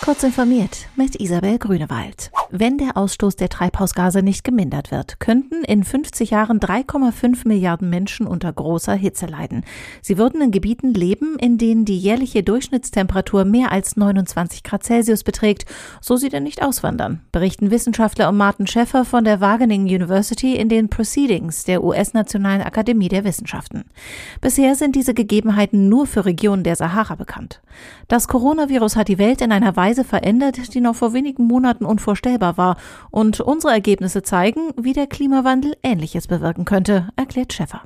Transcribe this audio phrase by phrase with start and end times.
[0.00, 2.30] Kurz informiert mit Isabel Grünewald.
[2.50, 8.26] Wenn der Ausstoß der Treibhausgase nicht gemindert wird, könnten in 50 Jahren 3,5 Milliarden Menschen
[8.26, 9.64] unter großer Hitze leiden.
[10.00, 15.24] Sie würden in Gebieten leben, in denen die jährliche Durchschnittstemperatur mehr als 29 Grad Celsius
[15.24, 15.66] beträgt,
[16.00, 20.70] so sie denn nicht auswandern, berichten Wissenschaftler um Martin Schäffer von der Wageningen University in
[20.70, 23.84] den Proceedings der US-Nationalen Akademie der Wissenschaften.
[24.40, 27.60] Bisher sind diese Gegebenheiten nur für Regionen der Sahara bekannt.
[28.08, 32.76] Das Coronavirus hat die Welt in einer verändert, die noch vor wenigen Monaten unvorstellbar war.
[33.10, 37.82] Und unsere Ergebnisse zeigen, wie der Klimawandel Ähnliches bewirken könnte, erklärt Schäffer.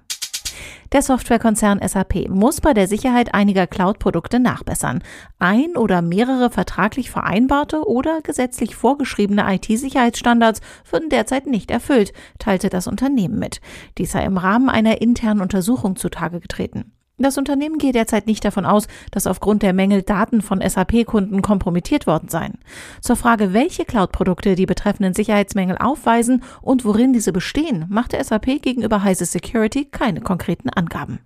[0.93, 5.03] Der Softwarekonzern SAP muss bei der Sicherheit einiger Cloud-Produkte nachbessern.
[5.39, 12.87] Ein oder mehrere vertraglich vereinbarte oder gesetzlich vorgeschriebene IT-Sicherheitsstandards würden derzeit nicht erfüllt, teilte das
[12.87, 13.61] Unternehmen mit.
[13.97, 16.93] Dies sei im Rahmen einer internen Untersuchung zutage getreten.
[17.23, 22.09] Das Unternehmen geht derzeit nicht davon aus, dass aufgrund der Mängel Daten von SAP-Kunden kompromittiert
[22.09, 22.59] worden seien.
[23.01, 29.05] Zur Frage, welche Cloud-Produkte die betreffenden Sicherheitsmängel aufweisen und worin diese bestehen, machte SAP gegenüber
[29.05, 31.21] Heise Security keine konkreten Angaben.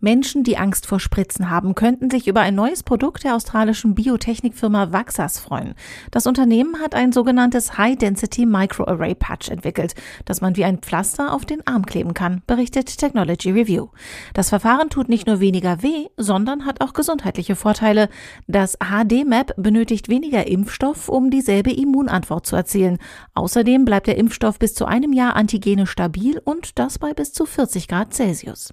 [0.00, 4.92] Menschen, die Angst vor Spritzen haben, könnten sich über ein neues Produkt der australischen Biotechnikfirma
[4.92, 5.74] Vaxas freuen.
[6.10, 11.44] Das Unternehmen hat ein sogenanntes High-Density Microarray Patch entwickelt, das man wie ein Pflaster auf
[11.44, 13.88] den Arm kleben kann, berichtet Technology Review.
[14.34, 18.08] Das Verfahren tut nicht nur weniger weh, sondern hat auch gesundheitliche Vorteile.
[18.46, 22.98] Das HD-Map benötigt weniger Impfstoff, um dieselbe Immunantwort zu erzielen.
[23.34, 27.44] Außerdem bleibt der Impfstoff bis zu einem Jahr antigene stabil und das bei bis zu
[27.44, 28.72] 40 Grad Celsius.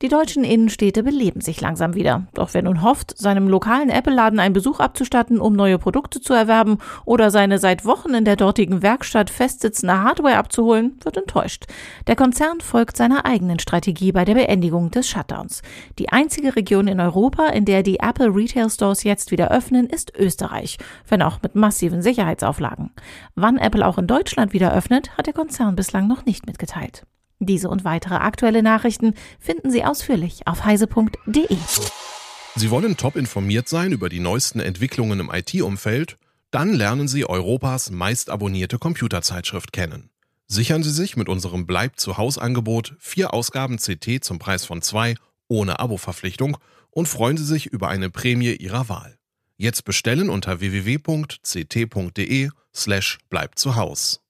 [0.00, 2.28] Die deutschen Innenstädte beleben sich langsam wieder.
[2.32, 6.78] Doch wer nun hofft, seinem lokalen Apple-Laden einen Besuch abzustatten, um neue Produkte zu erwerben
[7.04, 11.64] oder seine seit Wochen in der dortigen Werkstatt festsitzende Hardware abzuholen, wird enttäuscht.
[12.06, 15.62] Der Konzern folgt seiner eigenen Strategie bei der Beendigung des Shutdowns.
[15.98, 20.16] Die einzige Region in Europa, in der die Apple Retail Stores jetzt wieder öffnen, ist
[20.16, 22.90] Österreich, wenn auch mit massiven Sicherheitsauflagen.
[23.34, 27.02] Wann Apple auch in Deutschland wieder öffnet, hat der Konzern bislang noch nicht mitgeteilt.
[27.40, 31.56] Diese und weitere aktuelle Nachrichten finden Sie ausführlich auf heise.de.
[32.56, 36.16] Sie wollen top informiert sein über die neuesten Entwicklungen im IT-Umfeld?
[36.50, 40.10] Dann lernen Sie Europas meist abonnierte Computerzeitschrift kennen.
[40.46, 44.82] Sichern Sie sich mit unserem Bleib zu Haus Angebot vier Ausgaben CT zum Preis von
[44.82, 45.14] zwei
[45.46, 46.56] ohne Abo-Verpflichtung
[46.90, 49.18] und freuen Sie sich über eine Prämie Ihrer Wahl.
[49.56, 54.20] Jetzt bestellen unter www.ct.de slash bleib zu Haus.